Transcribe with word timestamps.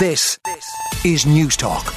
This 0.00 0.38
is 1.04 1.26
Newstalk. 1.26 1.92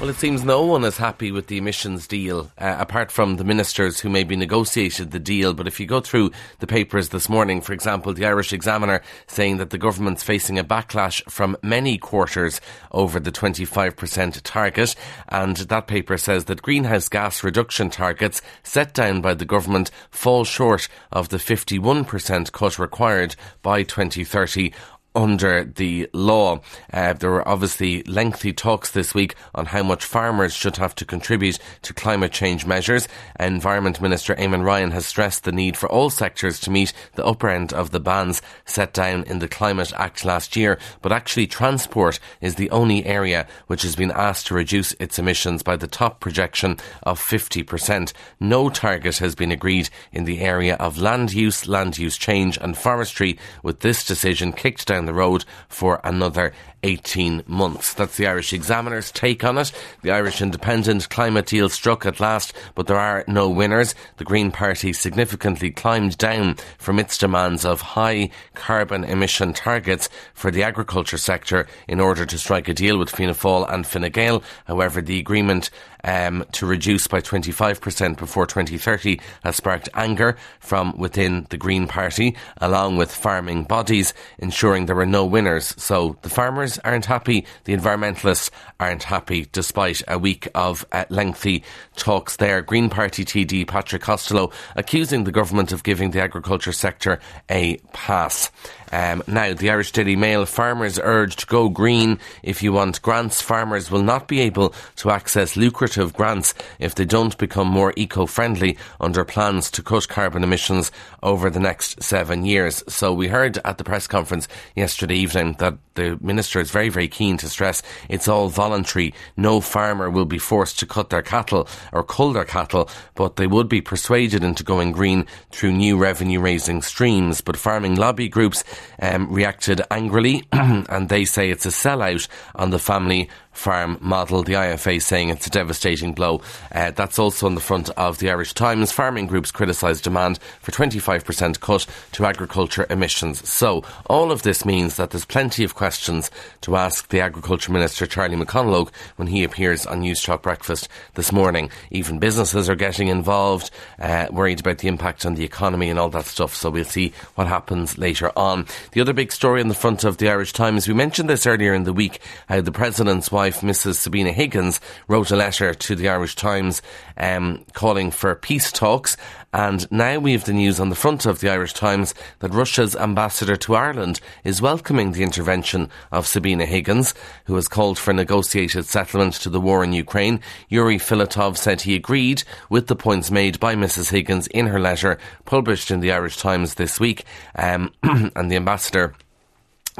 Well, 0.00 0.08
it 0.08 0.16
seems 0.16 0.44
no 0.44 0.64
one 0.64 0.82
is 0.84 0.96
happy 0.96 1.30
with 1.30 1.48
the 1.48 1.58
emissions 1.58 2.06
deal, 2.06 2.50
uh, 2.56 2.76
apart 2.78 3.10
from 3.10 3.36
the 3.36 3.44
ministers 3.44 4.00
who 4.00 4.08
maybe 4.08 4.34
negotiated 4.34 5.10
the 5.10 5.18
deal. 5.18 5.52
But 5.52 5.66
if 5.66 5.78
you 5.78 5.84
go 5.84 6.00
through 6.00 6.30
the 6.60 6.66
papers 6.66 7.10
this 7.10 7.28
morning, 7.28 7.60
for 7.60 7.74
example, 7.74 8.14
the 8.14 8.24
Irish 8.24 8.54
Examiner 8.54 9.02
saying 9.26 9.58
that 9.58 9.68
the 9.68 9.76
government's 9.76 10.22
facing 10.22 10.58
a 10.58 10.64
backlash 10.64 11.22
from 11.28 11.54
many 11.62 11.98
quarters 11.98 12.62
over 12.92 13.20
the 13.20 13.32
25% 13.32 14.40
target. 14.42 14.94
And 15.28 15.56
that 15.56 15.86
paper 15.86 16.16
says 16.16 16.46
that 16.46 16.62
greenhouse 16.62 17.10
gas 17.10 17.44
reduction 17.44 17.90
targets 17.90 18.40
set 18.62 18.94
down 18.94 19.20
by 19.20 19.34
the 19.34 19.44
government 19.44 19.90
fall 20.10 20.44
short 20.44 20.88
of 21.12 21.28
the 21.28 21.36
51% 21.36 22.52
cut 22.52 22.78
required 22.78 23.36
by 23.62 23.82
2030 23.82 24.72
under 25.18 25.64
the 25.64 26.08
law. 26.12 26.60
Uh, 26.92 27.12
there 27.12 27.30
were 27.30 27.46
obviously 27.46 28.04
lengthy 28.04 28.52
talks 28.52 28.92
this 28.92 29.12
week 29.14 29.34
on 29.52 29.66
how 29.66 29.82
much 29.82 30.04
farmers 30.04 30.54
should 30.54 30.76
have 30.76 30.94
to 30.94 31.04
contribute 31.04 31.58
to 31.82 31.92
climate 31.92 32.30
change 32.30 32.64
measures. 32.64 33.08
Environment 33.40 34.00
Minister 34.00 34.36
Eamon 34.36 34.64
Ryan 34.64 34.92
has 34.92 35.06
stressed 35.06 35.42
the 35.42 35.50
need 35.50 35.76
for 35.76 35.88
all 35.88 36.08
sectors 36.08 36.60
to 36.60 36.70
meet 36.70 36.92
the 37.16 37.26
upper 37.26 37.48
end 37.48 37.72
of 37.72 37.90
the 37.90 37.98
bands 37.98 38.40
set 38.64 38.94
down 38.94 39.24
in 39.24 39.40
the 39.40 39.48
Climate 39.48 39.92
Act 39.96 40.24
last 40.24 40.54
year. 40.54 40.78
But 41.02 41.10
actually, 41.10 41.48
transport 41.48 42.20
is 42.40 42.54
the 42.54 42.70
only 42.70 43.04
area 43.04 43.48
which 43.66 43.82
has 43.82 43.96
been 43.96 44.12
asked 44.12 44.46
to 44.46 44.54
reduce 44.54 44.92
its 45.00 45.18
emissions 45.18 45.64
by 45.64 45.74
the 45.74 45.88
top 45.88 46.20
projection 46.20 46.76
of 47.02 47.18
50%. 47.18 48.12
No 48.38 48.70
target 48.70 49.18
has 49.18 49.34
been 49.34 49.50
agreed 49.50 49.90
in 50.12 50.26
the 50.26 50.38
area 50.38 50.76
of 50.76 50.96
land 50.96 51.32
use, 51.32 51.66
land 51.66 51.98
use 51.98 52.16
change 52.16 52.56
and 52.58 52.78
forestry, 52.78 53.36
with 53.64 53.80
this 53.80 54.06
decision 54.06 54.52
kicked 54.52 54.86
down 54.86 55.07
the 55.08 55.14
road 55.14 55.46
for 55.68 56.00
another 56.04 56.52
18 56.82 57.42
months. 57.46 57.94
That's 57.94 58.18
the 58.18 58.26
Irish 58.26 58.52
Examiner's 58.52 59.10
take 59.10 59.42
on 59.42 59.56
it. 59.56 59.72
The 60.02 60.10
Irish 60.10 60.42
Independent 60.42 61.08
climate 61.08 61.46
deal 61.46 61.70
struck 61.70 62.04
at 62.04 62.20
last, 62.20 62.52
but 62.74 62.86
there 62.86 62.98
are 62.98 63.24
no 63.26 63.48
winners. 63.48 63.94
The 64.18 64.24
Green 64.24 64.52
Party 64.52 64.92
significantly 64.92 65.70
climbed 65.70 66.18
down 66.18 66.56
from 66.76 66.98
its 66.98 67.16
demands 67.16 67.64
of 67.64 67.80
high 67.80 68.28
carbon 68.54 69.02
emission 69.02 69.54
targets 69.54 70.10
for 70.34 70.50
the 70.50 70.62
agriculture 70.62 71.18
sector 71.18 71.66
in 71.88 72.00
order 72.00 72.26
to 72.26 72.38
strike 72.38 72.68
a 72.68 72.74
deal 72.74 72.98
with 72.98 73.10
Fianna 73.10 73.32
Fáil 73.32 73.72
and 73.72 73.86
Fine 73.86 74.10
Gael. 74.12 74.42
However, 74.66 75.00
the 75.00 75.18
agreement 75.18 75.70
um, 76.08 76.44
to 76.52 76.66
reduce 76.66 77.06
by 77.06 77.20
25% 77.20 78.16
before 78.18 78.46
2030 78.46 79.20
has 79.44 79.56
sparked 79.56 79.88
anger 79.94 80.36
from 80.60 80.96
within 80.98 81.46
the 81.50 81.56
Green 81.56 81.86
Party, 81.86 82.36
along 82.58 82.96
with 82.96 83.14
farming 83.14 83.64
bodies, 83.64 84.12
ensuring 84.38 84.86
there 84.86 84.98
are 84.98 85.06
no 85.06 85.24
winners. 85.24 85.74
So 85.76 86.16
the 86.22 86.30
farmers 86.30 86.48
farmers 86.48 86.78
aren't 86.82 87.04
happy, 87.04 87.46
the 87.64 87.76
environmentalists 87.76 88.50
aren't 88.80 89.02
happy, 89.02 89.46
despite 89.52 90.02
a 90.08 90.18
week 90.18 90.48
of 90.54 90.84
uh, 90.92 91.04
lengthy 91.10 91.62
talks 91.94 92.36
there. 92.36 92.62
Green 92.62 92.88
Party 92.88 93.22
TD 93.22 93.68
Patrick 93.68 94.00
Costello 94.00 94.50
accusing 94.74 95.24
the 95.24 95.30
government 95.30 95.70
of 95.70 95.82
giving 95.82 96.10
the 96.10 96.22
agriculture 96.22 96.72
sector 96.72 97.20
a 97.50 97.76
pass. 97.92 98.50
Um, 98.92 99.22
now, 99.26 99.54
the 99.54 99.70
Irish 99.70 99.92
Daily 99.92 100.16
Mail 100.16 100.46
farmers 100.46 100.98
urged 101.02 101.46
go 101.46 101.68
green. 101.68 102.18
If 102.42 102.62
you 102.62 102.72
want 102.72 103.02
grants, 103.02 103.42
farmers 103.42 103.90
will 103.90 104.02
not 104.02 104.28
be 104.28 104.40
able 104.40 104.74
to 104.96 105.10
access 105.10 105.56
lucrative 105.56 106.12
grants 106.12 106.54
if 106.78 106.94
they 106.94 107.04
don't 107.04 107.36
become 107.38 107.68
more 107.68 107.92
eco 107.96 108.26
friendly 108.26 108.78
under 109.00 109.24
plans 109.24 109.70
to 109.72 109.82
cut 109.82 110.08
carbon 110.08 110.42
emissions 110.42 110.90
over 111.22 111.50
the 111.50 111.60
next 111.60 112.02
seven 112.02 112.44
years. 112.44 112.82
So, 112.88 113.12
we 113.12 113.28
heard 113.28 113.58
at 113.64 113.78
the 113.78 113.84
press 113.84 114.06
conference 114.06 114.48
yesterday 114.74 115.16
evening 115.16 115.56
that 115.58 115.78
the 115.94 116.18
Minister 116.20 116.60
is 116.60 116.70
very, 116.70 116.88
very 116.88 117.08
keen 117.08 117.36
to 117.38 117.48
stress 117.48 117.82
it's 118.08 118.28
all 118.28 118.48
voluntary. 118.48 119.14
No 119.36 119.60
farmer 119.60 120.10
will 120.10 120.24
be 120.24 120.38
forced 120.38 120.78
to 120.78 120.86
cut 120.86 121.10
their 121.10 121.22
cattle 121.22 121.68
or 121.92 122.02
cull 122.02 122.32
their 122.32 122.44
cattle, 122.44 122.88
but 123.14 123.36
they 123.36 123.46
would 123.46 123.68
be 123.68 123.80
persuaded 123.80 124.44
into 124.44 124.64
going 124.64 124.92
green 124.92 125.26
through 125.50 125.72
new 125.72 125.96
revenue 125.96 126.40
raising 126.40 126.82
streams. 126.82 127.40
But 127.40 127.56
farming 127.56 127.96
lobby 127.96 128.28
groups 128.28 128.64
um, 129.00 129.32
reacted 129.32 129.82
angrily 129.90 130.44
and 130.52 131.08
they 131.08 131.24
say 131.24 131.50
it's 131.50 131.66
a 131.66 131.70
sellout 131.70 132.28
on 132.54 132.70
the 132.70 132.78
family 132.78 133.28
farm 133.58 133.98
model. 134.00 134.42
The 134.42 134.54
IFA 134.54 135.02
saying 135.02 135.28
it's 135.28 135.46
a 135.46 135.50
devastating 135.50 136.12
blow. 136.12 136.40
Uh, 136.72 136.92
that's 136.92 137.18
also 137.18 137.46
on 137.46 137.56
the 137.56 137.60
front 137.60 137.90
of 137.90 138.18
the 138.18 138.30
Irish 138.30 138.54
Times. 138.54 138.92
Farming 138.92 139.26
groups 139.26 139.50
criticise 139.50 140.00
demand 140.00 140.38
for 140.60 140.70
25% 140.70 141.60
cut 141.60 141.86
to 142.12 142.24
agriculture 142.24 142.86
emissions. 142.88 143.46
So 143.48 143.82
all 144.06 144.30
of 144.30 144.42
this 144.42 144.64
means 144.64 144.96
that 144.96 145.10
there's 145.10 145.24
plenty 145.24 145.64
of 145.64 145.74
questions 145.74 146.30
to 146.62 146.76
ask 146.76 147.08
the 147.08 147.20
Agriculture 147.20 147.72
Minister 147.72 148.06
Charlie 148.06 148.36
McConalogue 148.36 148.90
when 149.16 149.28
he 149.28 149.42
appears 149.42 149.86
on 149.86 150.02
Newstalk 150.02 150.42
Breakfast 150.42 150.88
this 151.14 151.32
morning. 151.32 151.70
Even 151.90 152.20
businesses 152.20 152.70
are 152.70 152.76
getting 152.76 153.08
involved, 153.08 153.70
uh, 153.98 154.28
worried 154.30 154.60
about 154.60 154.78
the 154.78 154.88
impact 154.88 155.26
on 155.26 155.34
the 155.34 155.44
economy 155.44 155.90
and 155.90 155.98
all 155.98 156.10
that 156.10 156.26
stuff. 156.26 156.54
So 156.54 156.70
we'll 156.70 156.84
see 156.84 157.12
what 157.34 157.48
happens 157.48 157.98
later 157.98 158.30
on. 158.36 158.66
The 158.92 159.00
other 159.00 159.12
big 159.12 159.32
story 159.32 159.60
on 159.60 159.68
the 159.68 159.74
front 159.74 160.04
of 160.04 160.18
the 160.18 160.28
Irish 160.28 160.52
Times, 160.52 160.86
we 160.86 160.94
mentioned 160.94 161.28
this 161.28 161.46
earlier 161.46 161.74
in 161.74 161.82
the 161.82 161.92
week, 161.92 162.20
how 162.48 162.60
the 162.60 162.70
President's 162.70 163.32
wife 163.32 163.47
wife, 163.48 163.62
Mrs. 163.62 163.94
Sabina 163.94 164.30
Higgins, 164.30 164.78
wrote 165.06 165.30
a 165.30 165.36
letter 165.36 165.72
to 165.72 165.96
the 165.96 166.06
Irish 166.06 166.34
Times 166.34 166.82
um, 167.16 167.64
calling 167.72 168.10
for 168.10 168.34
peace 168.34 168.70
talks. 168.70 169.16
And 169.54 169.90
now 169.90 170.18
we 170.18 170.32
have 170.32 170.44
the 170.44 170.52
news 170.52 170.78
on 170.78 170.90
the 170.90 170.94
front 170.94 171.24
of 171.24 171.40
the 171.40 171.48
Irish 171.48 171.72
Times 171.72 172.12
that 172.40 172.52
Russia's 172.52 172.94
ambassador 172.94 173.56
to 173.56 173.74
Ireland 173.74 174.20
is 174.44 174.60
welcoming 174.60 175.12
the 175.12 175.22
intervention 175.22 175.88
of 176.12 176.26
Sabina 176.26 176.66
Higgins, 176.66 177.14
who 177.46 177.54
has 177.54 177.68
called 177.68 177.98
for 177.98 178.10
a 178.10 178.14
negotiated 178.14 178.84
settlement 178.84 179.32
to 179.36 179.48
the 179.48 179.62
war 179.62 179.82
in 179.82 179.94
Ukraine. 179.94 180.40
Yuri 180.68 180.98
Filatov 180.98 181.56
said 181.56 181.80
he 181.80 181.94
agreed 181.94 182.42
with 182.68 182.88
the 182.88 182.96
points 182.96 183.30
made 183.30 183.58
by 183.58 183.74
Mrs. 183.74 184.10
Higgins 184.10 184.46
in 184.48 184.66
her 184.66 184.78
letter 184.78 185.16
published 185.46 185.90
in 185.90 186.00
the 186.00 186.12
Irish 186.12 186.36
Times 186.36 186.74
this 186.74 187.00
week. 187.00 187.24
Um, 187.54 187.94
and 188.02 188.50
the 188.50 188.56
ambassador 188.56 189.14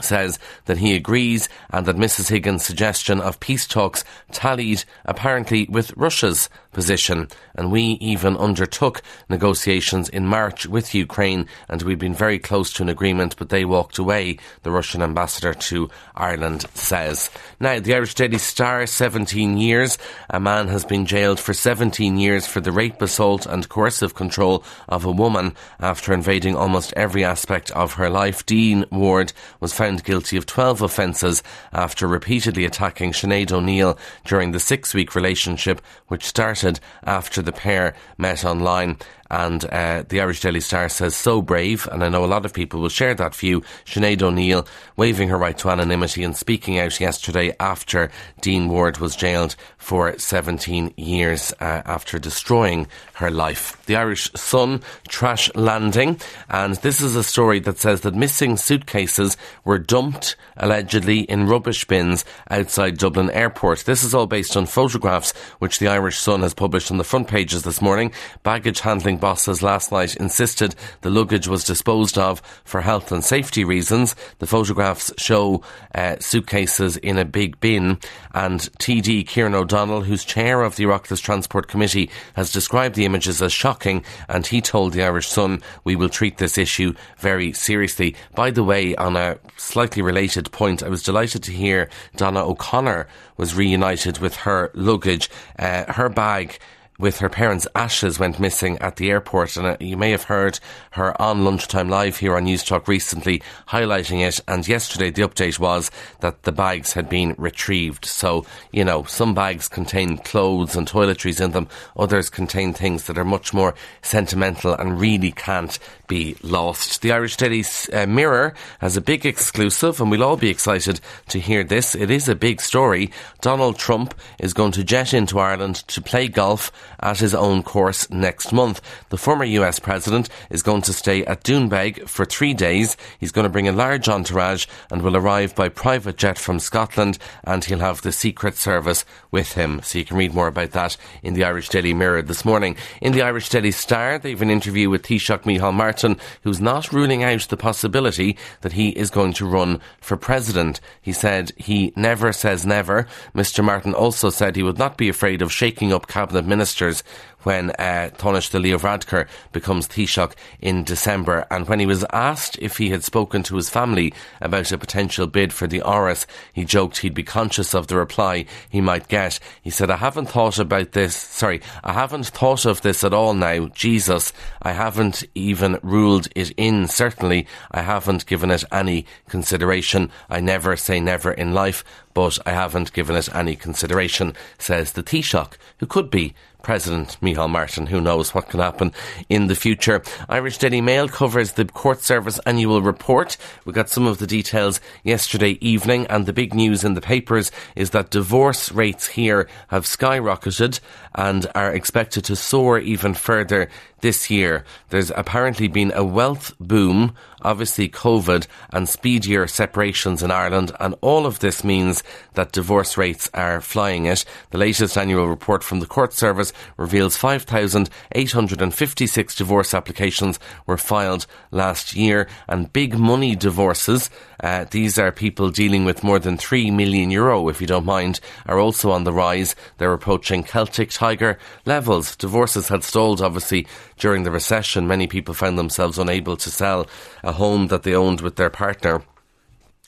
says 0.03 0.39
that 0.67 0.79
he 0.79 0.95
agrees 0.95 1.49
and 1.71 1.87
that 1.87 1.97
Mrs. 1.97 2.29
Higgins' 2.29 2.65
suggestion 2.65 3.21
of 3.21 3.41
peace 3.41 3.67
talks 3.67 4.05
tallied 4.33 4.85
apparently 5.05 5.67
with 5.71 5.97
Russia's 5.97 6.49
position. 6.73 7.29
And 7.55 7.73
we 7.73 7.83
even 8.01 8.37
undertook 8.37 9.03
negotiations 9.29 10.09
in 10.09 10.27
March 10.27 10.67
with 10.67 10.95
Ukraine 10.95 11.47
and 11.69 11.83
we've 11.83 11.99
been 11.99 12.15
very 12.15 12.39
close 12.39 12.73
to 12.75 12.83
an 12.83 12.89
agreement, 12.89 13.37
but 13.37 13.49
they 13.49 13.65
walked 13.65 13.99
away, 13.99 14.39
the 14.63 14.71
Russian 14.71 15.03
ambassador 15.03 15.55
to 15.55 15.91
Ireland 16.15 16.67
says. 16.75 17.31
Now, 17.59 17.81
the 17.81 17.95
Irish 17.95 18.15
Daily 18.15 18.39
Star, 18.39 18.87
17 18.87 19.57
years. 19.57 19.99
A 20.31 20.41
man 20.41 20.69
has 20.69 20.85
been 20.85 21.07
jailed 21.07 21.41
for 21.41 21.55
17 21.55 22.19
years 22.19 22.47
for 22.47 22.61
the 22.61 22.73
rape, 22.73 23.01
assault 23.01 23.47
and 23.47 23.69
coercive 23.69 24.15
control 24.15 24.65
of 24.89 25.05
a 25.05 25.11
woman 25.13 25.55
after 25.81 26.13
invading 26.13 26.57
almost 26.57 26.93
every 26.97 27.25
aspect 27.25 27.71
of 27.71 27.95
her 27.95 28.11
life. 28.11 28.45
Dean 28.45 28.85
Ward 28.91 29.33
was 29.61 29.73
found 29.73 29.88
found 29.89 30.05
guilty 30.05 30.37
of 30.37 30.45
12 30.45 30.83
offences 30.83 31.43
after 31.73 32.07
repeatedly 32.07 32.67
attacking 32.67 33.11
Sinead 33.13 33.51
O'Neill 33.51 33.97
during 34.27 34.53
the 34.53 34.61
six 34.61 34.93
week 34.93 35.15
relationship 35.15 35.81
which 36.09 36.27
started 36.27 36.79
after 37.05 37.41
the 37.41 37.53
pair 37.53 37.95
met 38.19 38.45
online. 38.45 38.99
And 39.31 39.65
uh, 39.67 40.05
the 40.09 40.21
Irish 40.21 40.41
Daily 40.41 40.61
Star 40.61 40.89
says, 40.89 41.15
so 41.15 41.43
brave, 41.43 41.89
and 41.91 42.03
I 42.03 42.09
know 42.09 42.25
a 42.25 42.27
lot 42.27 42.45
of 42.45 42.53
people 42.53 42.81
will 42.81 42.89
share 42.89 43.15
that 43.15 43.35
view. 43.35 43.63
Sinead 43.85 44.23
O'Neill 44.23 44.67
waiving 44.97 45.29
her 45.29 45.39
right 45.39 45.57
to 45.59 45.71
anonymity 45.71 46.23
and 46.25 46.37
speaking 46.37 46.79
out 46.79 46.99
yesterday 47.01 47.55
after 47.61 48.11
Dean 48.41 48.69
Ward 48.69 48.99
was 48.99 49.17
jailed 49.17 49.57
for 49.77 50.19
17 50.19 50.95
years 50.97 51.53
uh, 51.61 51.83
after 51.85 52.19
destroying 52.19 52.87
her 53.15 53.31
life. 53.31 53.83
The 53.87 53.97
Irish 53.97 54.31
Sun 54.35 54.83
trash 55.09 55.55
landing, 55.55 56.21
and 56.49 56.77
this 56.77 57.01
is 57.01 57.17
a 57.17 57.25
story 57.25 57.61
that 57.61 57.79
says 57.79 58.03
that 58.03 58.15
missing 58.15 58.57
suitcases 58.57 59.37
were 59.65 59.79
dumped 59.79 60.37
allegedly 60.57 61.21
in 61.21 61.47
rubbish 61.47 61.85
bins 61.87 62.25
outside 62.51 62.99
Dublin 62.99 63.31
Airport. 63.31 63.81
This 63.81 64.05
is 64.05 64.15
all 64.15 64.27
based 64.27 64.57
on 64.57 64.67
photographs 64.67 65.33
which 65.59 65.79
the 65.79 65.89
Irish 65.89 66.19
Sun 66.19 66.43
has 66.43 66.55
published 66.55 66.91
on 66.91 66.99
the 66.99 67.05
front 67.05 67.29
pages 67.29 67.63
this 67.63 67.83
morning. 67.83 68.13
Baggage 68.43 68.81
handling 68.81 69.18
bosses 69.19 69.63
last 69.63 69.93
night 69.93 70.17
insisted 70.17 70.75
the 71.03 71.11
luggage 71.11 71.49
was 71.49 71.65
disposed 71.65 72.19
of 72.19 72.41
for 72.65 72.81
health 72.81 73.13
and 73.13 73.25
safety 73.25 73.65
reasons. 73.65 74.15
The 74.39 74.47
photographs 74.47 75.13
show 75.19 75.63
uh, 75.95 76.17
suitcases 76.21 76.97
in 76.97 77.19
a 77.19 77.25
big 77.25 77.61
bin, 77.61 77.99
and 78.35 78.61
TD 78.79 79.27
Kieran 79.27 79.55
O'Donnell, 79.55 80.03
who's 80.03 80.25
chair 80.25 80.63
of 80.63 80.77
the 80.77 80.85
Oireachtas 80.85 81.23
Transport 81.23 81.69
Committee, 81.69 82.11
has 82.35 82.53
described 82.53 82.95
the 82.95 83.05
images 83.05 83.43
as 83.43 83.53
shocking, 83.53 84.05
and 84.29 84.47
he 84.47 84.61
told 84.61 84.93
the 84.93 85.03
Irish 85.03 85.29
Sun, 85.29 85.63
"We 85.85 85.97
will 85.97 86.09
treat 86.09 86.39
this 86.39 86.59
issue 86.59 86.95
very 87.19 87.53
seriously." 87.53 88.15
By 88.35 88.51
the 88.51 88.65
way, 88.65 88.95
on 88.97 89.17
a 89.17 89.39
slightly 89.57 90.03
related 90.03 90.51
point, 90.53 90.83
I 90.83 90.89
was 90.89 91.03
delighted 91.03 91.43
to 91.45 91.53
hear 91.53 91.89
Donna 92.17 92.45
O'Connor 92.45 93.09
was 93.37 93.55
reunited 93.55 94.19
with 94.19 94.37
her 94.37 94.71
luggage. 94.75 95.31
Uh, 95.59 95.93
her 95.93 96.09
bag 96.09 96.59
with 96.99 97.19
her 97.19 97.29
parents' 97.29 97.67
ashes 97.75 98.19
went 98.19 98.41
missing 98.41 98.77
at 98.79 98.97
the 98.97 99.11
airport. 99.11 99.57
And 99.57 99.67
uh, 99.67 99.77
you 99.79 99.97
may 99.97 100.11
have 100.11 100.25
heard 100.25 100.59
her 100.93 101.21
on 101.21 101.45
Lunchtime 101.45 101.89
Live 101.89 102.17
here 102.17 102.37
on 102.37 102.45
Newstalk 102.45 102.89
recently 102.89 103.43
highlighting 103.69 104.27
it. 104.27 104.41
And 104.49 104.67
yesterday, 104.67 105.11
the 105.11 105.23
update 105.23 105.59
was 105.59 105.91
that 106.21 106.43
the 106.43 106.53
bags 106.53 106.95
had 106.95 107.09
been 107.09 107.35
retrieved. 107.39 108.05
So, 108.05 108.45
you 108.73 108.85
know, 108.85 109.05
some 109.05 109.35
bags 109.35 109.69
contain 109.69 110.19
clothes 110.19 110.75
and 110.75 110.89
toiletries 110.89 111.41
in 111.41 111.53
them, 111.53 111.69
others 111.97 112.31
contain 112.31 112.73
things 112.73 113.05
that 113.05 113.19
are 113.19 113.25
much 113.25 113.55
more 113.55 113.75
sentimental 114.03 114.75
and 114.75 115.01
really 115.01 115.31
can't 115.31 115.79
be 116.09 116.37
lost. 116.43 117.03
The 117.03 117.13
Irish 117.13 117.37
Daily 117.37 117.65
uh, 117.93 118.07
Mirror 118.07 118.55
has 118.81 118.97
a 118.97 119.01
big 119.01 119.25
exclusive, 119.25 120.01
and 120.01 120.11
we'll 120.11 120.25
all 120.25 120.37
be 120.37 120.51
excited 120.51 121.01
to 121.29 121.39
hear 121.39 121.63
this. 121.63 121.95
It 121.95 122.11
is 122.11 122.29
a 122.29 122.35
big 122.35 122.61
story. 122.61 123.13
Donald 123.41 123.79
Trump 123.79 124.15
is 124.39 124.55
going 124.55 124.73
to 124.73 124.85
jet 124.85 125.15
into 125.15 125.39
Ireland 125.39 125.77
to 125.89 126.01
play 126.01 126.27
golf 126.29 126.73
at 127.01 127.19
his 127.19 127.35
own 127.35 127.63
course 127.63 128.09
next 128.11 128.53
month. 128.53 128.81
The 129.11 129.17
former 129.19 129.45
US 129.45 129.79
president 129.79 130.29
is 130.51 130.63
going 130.63 130.83
to 130.83 130.93
stay 130.93 131.25
at 131.25 131.45
Doonbeg 131.45 132.09
for 132.09 132.25
three 132.25 132.55
days. 132.55 132.97
He's 133.19 133.33
going 133.33 133.45
to 133.45 133.51
bring 133.51 133.69
a 133.69 133.73
large 133.73 134.09
entourage 134.09 134.67
and 134.91 135.03
will 135.03 135.17
arrive 135.17 135.55
by 135.55 135.69
private 135.69 136.17
jet 136.17 136.39
from 136.39 136.59
Scotland, 136.59 137.19
and 137.45 137.65
he'll 137.65 137.79
have 137.79 138.03
the 138.03 138.13
Secret 138.13 138.57
Service 138.57 139.05
with 139.31 139.53
him. 139.53 139.81
So 139.83 139.99
you 139.99 140.05
can 140.05 140.17
read 140.17 140.35
more 140.35 140.49
about 140.49 140.73
that 140.73 140.97
in 141.23 141.35
the 141.35 141.45
Irish 141.45 141.69
Daily 141.69 141.95
Mirror 141.95 142.23
this 142.23 142.45
morning. 142.45 142.77
In 143.01 143.13
the 143.13 143.23
Irish 143.23 143.49
Daily 143.49 143.71
Star, 143.71 144.19
they've 144.19 144.43
an 144.43 144.51
interview 144.51 144.91
with 144.91 145.03
Taoiseach 145.03 145.43
Micheál 145.43 145.75
Martin, 145.75 146.17
who's 146.43 146.61
not 146.61 146.93
ruling 146.93 147.23
out 147.23 147.43
the 147.49 147.57
possibility 147.57 148.37
that 148.63 148.73
he 148.73 148.91
is 148.91 149.11
going 149.11 149.33
to 149.35 149.47
run 149.47 149.81
for 150.01 150.17
president. 150.17 150.81
He 151.01 151.13
said 151.13 151.53
he 151.57 151.93
never 151.97 152.33
says 152.33 152.67
never. 152.67 153.07
Mr. 153.35 153.65
Martin 153.65 153.95
also 153.95 154.31
said 154.31 154.57
he 154.57 154.63
would 154.63 154.79
not 154.79 154.97
be 154.97 155.09
afraid 155.09 155.43
of 155.43 155.53
shaking 155.53 155.93
up 155.93 156.09
cabinet 156.09 156.47
ministers 156.47 156.78
fixtures 156.79 157.03
when 157.43 157.71
uh, 157.73 158.11
Taoiseach 158.17 158.51
de 158.51 158.59
Leo 158.59 158.79
Varadkar 158.79 159.29
becomes 159.53 159.87
Taoiseach 159.89 160.35
in 160.61 160.85
December. 160.85 161.47
And 161.51 161.69
when 161.69 161.81
he 161.81 161.87
was 161.87 162.05
asked 162.13 162.59
if 162.61 162.79
he 162.79 162.91
had 162.91 163.05
spoken 163.05 163.43
to 163.45 163.57
his 163.57 163.71
family 163.71 164.13
about 164.41 164.73
a 164.73 164.79
potential 164.79 165.27
bid 165.27 165.53
for 165.53 165.67
the 165.67 165.81
Áras, 165.81 166.27
he 166.53 166.65
joked 166.65 166.99
he'd 166.99 167.15
be 167.15 167.23
conscious 167.23 167.75
of 167.75 167.87
the 167.87 167.97
reply 167.97 168.47
he 168.69 168.81
might 168.81 169.09
get. 169.09 169.39
He 169.63 169.71
said, 169.71 169.91
I 169.91 169.97
haven't 169.97 170.27
thought 170.27 170.59
about 170.59 170.93
this, 170.93 171.15
sorry, 171.15 171.61
I 171.85 171.93
haven't 171.93 172.27
thought 172.27 172.65
of 172.65 172.83
this 172.83 173.05
at 173.05 173.15
all 173.15 173.35
now. 173.35 173.69
Jesus, 173.69 174.33
I 174.63 174.73
haven't 174.73 175.25
even 175.35 175.79
ruled 175.83 176.29
it 176.35 176.51
in. 176.57 176.89
Certainly, 176.89 177.47
I 177.71 177.83
haven't 177.83 178.27
given 178.27 178.51
it 178.51 178.65
any 178.73 179.07
consideration. 179.29 180.11
I 180.29 180.41
never 180.41 180.77
say 180.77 181.01
never 181.01 181.33
in 181.33 181.53
life, 181.53 181.85
but 182.15 182.39
I 182.45 182.51
haven't 182.51 182.93
given 182.93 183.17
it 183.17 183.35
any 183.35 183.57
consideration, 183.57 184.35
says 184.59 184.93
the 184.93 185.03
Taoiseach, 185.03 185.55
who 185.79 185.87
could 185.87 186.11
be 186.11 186.35
President 186.63 187.17
Micheál 187.35 187.51
Martin. 187.51 187.87
Who 187.87 188.01
knows 188.01 188.35
what 188.35 188.49
can 188.49 188.61
happen 188.61 188.93
in 189.29 189.47
the 189.47 189.55
future? 189.55 190.03
Irish 190.29 190.59
Daily 190.59 190.81
Mail 190.81 191.09
covers 191.09 191.53
the 191.53 191.65
Court 191.65 192.01
Service 192.01 192.39
annual 192.47 192.81
report. 192.83 193.37
We 193.65 193.73
got 193.73 193.91
some 193.91 194.07
of 194.07 194.19
the 194.19 194.27
details 194.27 194.81
yesterday 195.05 195.59
evening, 195.61 196.07
and 196.07 196.27
the 196.27 196.33
big 196.33 196.55
news 196.55 196.85
in 196.85 196.95
the 196.95 197.01
papers 197.01 197.51
is 197.77 197.91
that 197.91 198.11
divorce 198.11 198.73
rates 198.73 199.07
here 199.07 199.49
have 199.69 199.85
skyrocketed 199.85 200.81
and 201.15 201.51
are 201.55 201.73
expected 201.73 202.25
to 202.25 202.37
soar 202.37 202.79
even 202.79 203.15
further 203.15 203.69
this 204.01 204.31
year. 204.31 204.65
There's 204.91 205.11
apparently 205.11 205.69
been 205.69 205.93
a 205.95 206.05
wealth 206.05 206.55
boom, 206.59 207.15
obviously 207.43 207.89
COVID 207.89 208.47
and 208.71 208.89
speedier 208.89 209.47
separations 209.47 210.23
in 210.23 210.31
Ireland, 210.31 210.73
and 210.81 210.95
all 211.01 211.27
of 211.27 211.41
this 211.41 211.65
means 211.65 212.03
that 212.35 212.53
divorce 212.53 212.97
rates 212.97 213.29
are 213.35 213.61
flying 213.61 214.07
it. 214.07 214.25
The 214.51 214.59
latest 214.59 214.97
annual 214.97 215.29
report 215.29 215.63
from 215.63 215.81
the 215.81 215.87
Court 215.87 216.13
Service 216.13 216.53
reveals 216.77 217.17
5,856 217.17 219.35
divorce 219.35 219.75
applications 219.75 220.39
were 220.67 220.77
filed 220.77 221.27
last 221.51 221.95
year, 221.95 222.29
and 222.49 222.73
big 222.73 222.99
money 222.99 223.37
divorces, 223.37 224.11
uh, 224.41 224.65
these 224.71 224.99
are 224.99 225.11
people 225.11 225.51
dealing 225.51 225.85
with 225.85 226.05
more 226.05 226.19
than 226.19 226.37
3 226.37 226.71
million 226.71 227.11
euro, 227.11 227.49
if 227.49 227.61
you 227.61 227.67
don't 227.67 227.85
mind, 227.85 228.21
are 228.47 228.59
also 228.59 228.93
on 228.93 229.05
the 229.05 229.13
rise. 229.13 229.57
They're 229.79 229.93
approaching 229.93 230.45
Celtic 230.45 230.91
Tiger 230.91 231.39
levels. 231.67 232.15
Divorces 232.15 232.69
had 232.69 232.85
stalled, 232.85 233.21
obviously, 233.21 233.67
during 233.99 234.23
the 234.23 234.31
recession, 234.31 234.87
many 234.87 235.07
people 235.07 235.35
found 235.35 235.59
themselves 235.59 235.99
unable 235.99 236.37
to 236.37 236.51
sell 236.51 236.87
a 237.23 237.33
home 237.33 237.69
that 237.69 237.83
they 237.83 237.95
owned 237.95 238.21
with 238.21 238.37
their 238.37 238.51
partner 238.51 239.03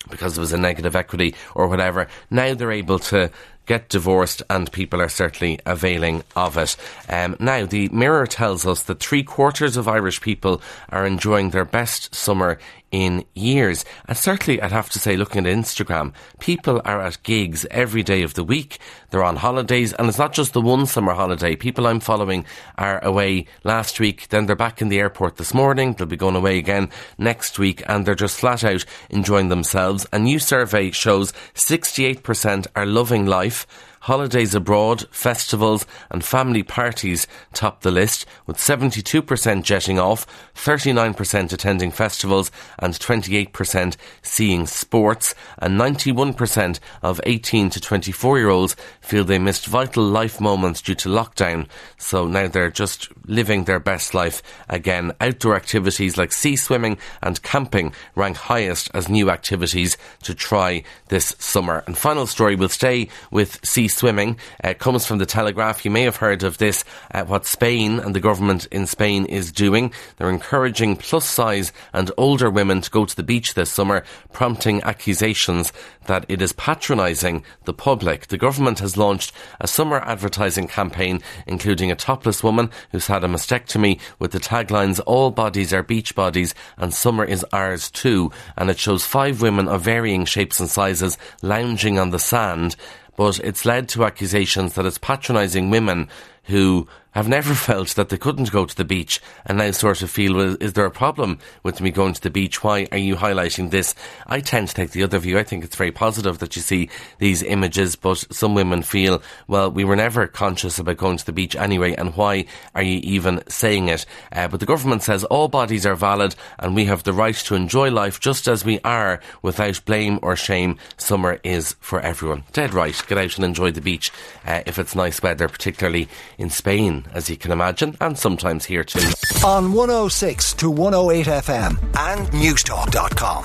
because 0.08 0.34
there 0.34 0.40
was 0.40 0.52
a 0.52 0.58
negative 0.58 0.96
equity 0.96 1.34
or 1.54 1.68
whatever. 1.68 2.08
Now 2.30 2.54
they're 2.54 2.72
able 2.72 2.98
to 3.10 3.30
get 3.66 3.88
divorced, 3.88 4.42
and 4.50 4.72
people 4.72 5.00
are 5.00 5.08
certainly 5.08 5.60
availing 5.64 6.24
of 6.34 6.56
it. 6.56 6.76
Um, 7.08 7.36
now, 7.38 7.66
the 7.66 7.88
Mirror 7.90 8.26
tells 8.26 8.66
us 8.66 8.82
that 8.84 8.98
three 8.98 9.22
quarters 9.22 9.76
of 9.76 9.86
Irish 9.86 10.20
people 10.20 10.60
are 10.88 11.06
enjoying 11.06 11.50
their 11.50 11.64
best 11.64 12.12
summer 12.12 12.58
in 12.90 13.24
years. 13.34 13.84
And 14.06 14.16
certainly, 14.16 14.60
I'd 14.60 14.72
have 14.72 14.90
to 14.90 14.98
say, 14.98 15.16
looking 15.16 15.46
at 15.46 15.56
Instagram, 15.56 16.12
people 16.38 16.80
are 16.84 17.00
at 17.00 17.22
gigs 17.22 17.66
every 17.70 18.02
day 18.02 18.22
of 18.22 18.34
the 18.34 18.44
week. 18.44 18.78
They're 19.10 19.24
on 19.24 19.36
holidays, 19.36 19.92
and 19.92 20.08
it's 20.08 20.18
not 20.18 20.32
just 20.32 20.52
the 20.52 20.60
one 20.60 20.86
summer 20.86 21.12
holiday. 21.12 21.56
People 21.56 21.86
I'm 21.86 22.00
following 22.00 22.44
are 22.78 23.02
away 23.04 23.46
last 23.64 24.00
week, 24.00 24.28
then 24.28 24.46
they're 24.46 24.56
back 24.56 24.80
in 24.80 24.88
the 24.88 24.98
airport 24.98 25.36
this 25.36 25.54
morning. 25.54 25.94
They'll 25.94 26.06
be 26.06 26.16
going 26.16 26.36
away 26.36 26.58
again 26.58 26.90
next 27.18 27.58
week, 27.58 27.82
and 27.86 28.04
they're 28.04 28.14
just 28.14 28.38
flat 28.38 28.64
out 28.64 28.84
enjoying 29.08 29.48
themselves. 29.48 30.06
A 30.12 30.18
new 30.18 30.38
survey 30.38 30.90
shows 30.90 31.32
68% 31.54 32.66
are 32.74 32.86
loving 32.86 33.26
life 33.26 33.66
holidays 34.00 34.54
abroad, 34.54 35.06
festivals, 35.10 35.86
and 36.10 36.24
family 36.24 36.62
parties 36.62 37.26
top 37.52 37.82
the 37.82 37.90
list, 37.90 38.26
with 38.46 38.56
72% 38.56 39.62
jetting 39.62 39.98
off, 39.98 40.26
39% 40.54 41.52
attending 41.52 41.90
festivals, 41.90 42.50
and 42.78 42.94
28% 42.94 43.96
seeing 44.22 44.66
sports, 44.66 45.34
and 45.58 45.78
91% 45.78 46.80
of 47.02 47.20
18 47.24 47.70
to 47.70 47.80
24 47.80 48.38
year 48.38 48.48
olds 48.48 48.76
feel 49.00 49.24
they 49.24 49.38
missed 49.38 49.66
vital 49.66 50.04
life 50.04 50.40
moments 50.40 50.80
due 50.80 50.94
to 50.94 51.08
lockdown. 51.08 51.68
So 51.98 52.26
now 52.26 52.48
they're 52.48 52.70
just 52.70 53.08
living 53.26 53.64
their 53.64 53.80
best 53.80 54.14
life 54.14 54.42
again. 54.68 55.12
Outdoor 55.20 55.56
activities 55.56 56.16
like 56.16 56.32
sea 56.32 56.56
swimming 56.56 56.96
and 57.22 57.42
camping 57.42 57.92
rank 58.14 58.36
highest 58.36 58.90
as 58.94 59.08
new 59.08 59.30
activities 59.30 59.96
to 60.22 60.34
try 60.34 60.82
this 61.08 61.34
summer. 61.38 61.84
And 61.86 61.96
final 61.96 62.26
story, 62.26 62.56
we'll 62.56 62.68
stay 62.68 63.08
with 63.30 63.64
sea 63.64 63.88
swimming. 63.90 64.38
Uh, 64.64 64.74
comes 64.74 65.06
from 65.06 65.18
the 65.18 65.26
Telegraph. 65.26 65.84
You 65.84 65.90
may 65.90 66.02
have 66.02 66.16
heard 66.16 66.42
of 66.42 66.58
this, 66.58 66.84
uh, 67.12 67.24
what 67.24 67.46
Spain 67.46 67.98
and 68.00 68.14
the 68.14 68.20
government 68.20 68.66
in 68.70 68.86
Spain 68.86 69.26
is 69.26 69.52
doing. 69.52 69.92
They're 70.16 70.30
encouraging 70.30 70.96
plus 70.96 71.26
size 71.26 71.72
and 71.92 72.10
older 72.16 72.50
women 72.50 72.80
to 72.80 72.90
go 72.90 73.04
to 73.04 73.16
the 73.16 73.22
beach 73.22 73.54
this 73.54 73.70
summer, 73.70 74.04
prompting 74.32 74.82
accusations 74.82 75.72
that 76.06 76.24
it 76.28 76.42
is 76.42 76.52
patronising 76.52 77.44
the 77.64 77.74
public. 77.74 78.28
The 78.28 78.38
government 78.38 78.78
has 78.80 78.96
launched 78.96 79.32
a 79.60 79.68
summer 79.68 80.00
advertising 80.00 80.66
campaign, 80.66 81.22
including 81.46 81.90
a 81.90 81.96
topless 81.96 82.42
woman 82.42 82.70
who's 82.90 83.06
had 83.06 83.24
a 83.24 83.28
mastectomy 83.28 84.00
with 84.18 84.32
the 84.32 84.40
taglines, 84.40 85.00
All 85.06 85.30
bodies 85.30 85.72
are 85.72 85.82
beach 85.82 86.14
bodies 86.14 86.54
and 86.76 86.92
summer 86.92 87.24
is 87.24 87.44
ours 87.52 87.90
too. 87.90 88.32
And 88.56 88.70
it 88.70 88.78
shows 88.78 89.04
five 89.04 89.42
women 89.42 89.68
of 89.68 89.82
varying 89.82 90.24
shapes 90.24 90.60
and 90.60 90.68
sizes 90.68 91.18
lounging 91.42 91.98
on 91.98 92.10
the 92.10 92.18
sand 92.18 92.76
but 93.20 93.38
it's 93.40 93.66
led 93.66 93.86
to 93.86 94.06
accusations 94.06 94.72
that 94.72 94.86
it's 94.86 94.96
patronising 94.96 95.68
women 95.68 96.08
who 96.50 96.86
have 97.12 97.28
never 97.28 97.54
felt 97.54 97.88
that 97.96 98.08
they 98.08 98.16
couldn't 98.16 98.52
go 98.52 98.64
to 98.64 98.76
the 98.76 98.84
beach 98.84 99.20
and 99.46 99.58
now 99.58 99.70
sort 99.70 100.02
of 100.02 100.10
feel, 100.10 100.34
well, 100.34 100.56
is 100.60 100.74
there 100.74 100.84
a 100.84 100.90
problem 100.90 101.38
with 101.62 101.80
me 101.80 101.90
going 101.90 102.14
to 102.14 102.20
the 102.20 102.30
beach? 102.30 102.62
Why 102.62 102.86
are 102.92 102.98
you 102.98 103.16
highlighting 103.16 103.70
this? 103.70 103.94
I 104.26 104.40
tend 104.40 104.68
to 104.68 104.74
take 104.74 104.90
the 104.90 105.02
other 105.02 105.18
view. 105.18 105.38
I 105.38 105.44
think 105.44 105.64
it's 105.64 105.76
very 105.76 105.92
positive 105.92 106.38
that 106.38 106.56
you 106.56 106.62
see 106.62 106.88
these 107.18 107.42
images, 107.42 107.96
but 107.96 108.24
some 108.32 108.54
women 108.54 108.82
feel, 108.82 109.22
well, 109.48 109.70
we 109.70 109.84
were 109.84 109.96
never 109.96 110.26
conscious 110.26 110.78
about 110.78 110.98
going 110.98 111.16
to 111.16 111.26
the 111.26 111.32
beach 111.32 111.56
anyway, 111.56 111.94
and 111.94 112.14
why 112.16 112.46
are 112.74 112.82
you 112.82 113.00
even 113.02 113.42
saying 113.48 113.88
it? 113.88 114.06
Uh, 114.32 114.48
but 114.48 114.60
the 114.60 114.66
government 114.66 115.02
says 115.02 115.24
all 115.24 115.48
bodies 115.48 115.86
are 115.86 115.94
valid 115.94 116.34
and 116.58 116.74
we 116.74 116.84
have 116.84 117.02
the 117.02 117.12
right 117.12 117.34
to 117.34 117.54
enjoy 117.54 117.90
life 117.90 118.20
just 118.20 118.48
as 118.48 118.64
we 118.64 118.80
are 118.84 119.20
without 119.42 119.84
blame 119.84 120.18
or 120.22 120.36
shame. 120.36 120.76
Summer 120.96 121.40
is 121.42 121.74
for 121.80 122.00
everyone. 122.00 122.44
Dead 122.52 122.72
right. 122.74 123.00
Get 123.08 123.18
out 123.18 123.36
and 123.36 123.44
enjoy 123.44 123.70
the 123.70 123.80
beach 123.80 124.12
uh, 124.46 124.62
if 124.66 124.78
it's 124.78 124.94
nice 124.94 125.22
weather, 125.22 125.48
particularly 125.48 126.08
in 126.40 126.50
Spain 126.50 127.06
as 127.14 127.30
you 127.30 127.36
can 127.36 127.52
imagine, 127.52 127.96
and 128.00 128.18
sometimes 128.18 128.64
here 128.64 128.82
too. 128.84 129.08
On 129.44 129.72
106 129.72 130.54
to 130.54 130.70
108 130.70 131.26
FM 131.26 131.78
and 131.96 132.26
Newstalk.com. 132.28 133.44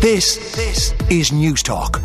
This, 0.00 0.54
this 0.54 0.92
is 1.08 1.30
Newstalk. 1.30 2.00